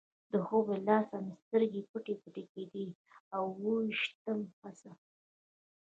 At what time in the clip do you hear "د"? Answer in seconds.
0.31-0.33